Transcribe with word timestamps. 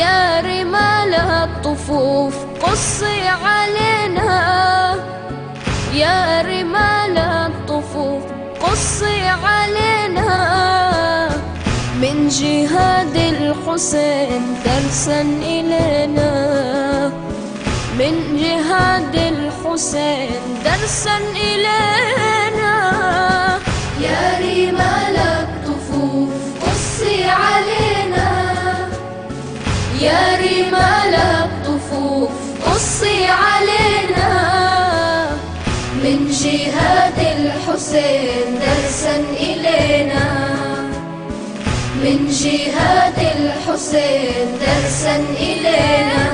يا 0.00 0.40
رمال 0.40 1.14
الطفوف 1.14 2.34
قصي 2.62 3.28
علينا. 3.28 4.30
يا 5.92 6.42
رمال 6.42 7.18
الطفوف 7.18 8.22
قصي 8.64 9.20
علينا. 9.28 10.30
من 12.02 12.28
جهاد 12.28 13.16
الحسين 13.16 14.42
درسا 14.64 15.20
إلينا. 15.54 16.32
من 17.98 18.14
جهاد 18.42 19.14
الحسين 19.14 20.42
درسا 20.64 21.16
إلينا. 21.48 22.74
يا 24.00 24.22
رمال 24.40 24.99
من 36.04 36.18
جهاد 36.42 37.18
الحسين 37.18 38.58
درسا 38.60 39.16
إلينا. 39.40 40.26
من 42.02 42.18
جهاد 42.28 43.18
الحسين 43.36 44.48
درسا 44.60 45.16
إلينا. 45.36 46.24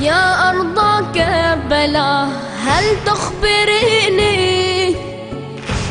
يا 0.00 0.50
أرض 0.50 0.78
كربلاء 1.14 2.28
هل 2.66 2.84
تخبريني؟ 3.06 4.96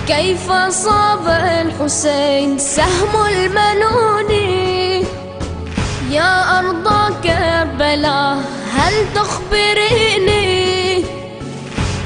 كيف 0.08 0.52
صاب 0.70 1.28
الحسين 1.28 2.58
سهم 2.58 3.14
المنون؟ 3.28 4.31
يا 6.12 6.59
أرض 6.59 6.88
كربلاء 7.23 8.38
هل 8.75 8.94
تخبريني؟ 9.16 10.51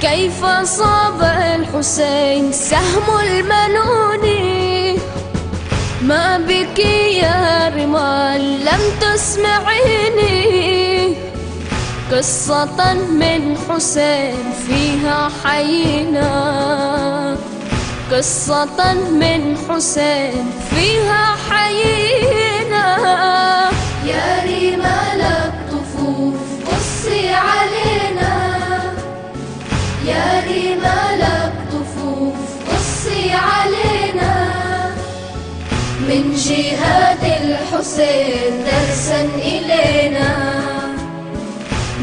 كيف 0.02 0.46
صاب 0.64 1.22
الحسين 1.22 2.52
سهم 2.52 3.20
المنون؟ 3.20 4.26
ما 6.02 6.38
بك 6.38 6.80
يا 6.80 7.72
رمال 7.78 8.66
لم 8.66 8.82
تسمعيني. 9.02 10.36
قصة 12.12 12.94
من 12.94 13.58
حسين 13.70 14.54
فيها 14.68 15.30
حينا. 15.44 16.32
قصة 18.12 18.94
من 18.94 19.58
حسين 19.70 20.52
فيها 20.70 21.36
حينا. 21.50 22.45
يا 30.06 30.44
رمال 30.48 31.22
الطفوف 31.22 32.36
قصي 32.70 33.32
علينا. 33.32 34.34
من 36.10 36.24
جهاد 36.36 37.24
الحسين 37.24 38.54
درسا 38.66 39.22
إلينا. 39.36 40.32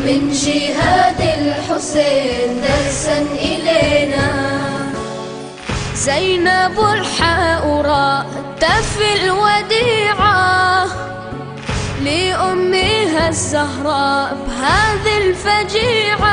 من 0.04 0.20
جهاد 0.32 1.20
الحسين 1.20 2.60
درسا 2.60 3.18
إلينا. 3.34 4.28
زينب 5.94 6.76
الحاؤراء 6.92 8.26
تفي 8.60 9.08
الوديعة. 9.24 10.86
لأمها 12.02 13.28
الزهراء 13.28 14.36
بهذه 14.46 15.16
الفجيعة. 15.18 16.31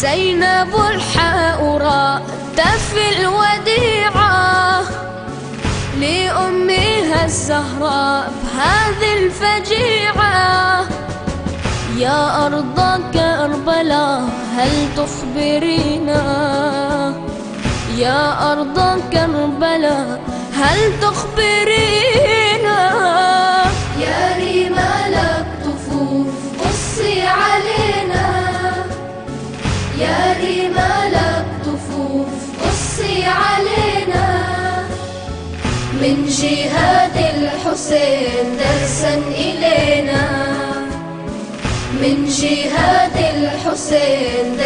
زينب 0.00 0.74
الحاؤراء 0.90 2.22
تفي 2.56 3.20
الوديعة 3.20 4.82
لأمها 6.00 7.24
الزهراء 7.24 8.32
بهذه 8.42 9.12
الفجيعة. 9.18 10.86
يا 11.96 12.46
أرض 12.46 12.78
كربلاء 13.14 14.22
هل 14.56 14.72
تخبرينا 14.96 16.22
يا 17.96 18.52
أرض 18.52 18.78
كربلاء 19.12 20.20
هل 20.54 20.78
تخبرينا 21.00 22.17
الطفوف 31.78 32.28
قصي 32.62 33.24
علينا 33.24 34.26
من 36.02 36.26
جهاد 36.26 37.16
الحسين 37.16 38.56
درسا 38.58 39.14
إلينا. 39.14 40.24
من 42.02 42.24
جهاد 42.26 43.16
الحسين 43.16 44.56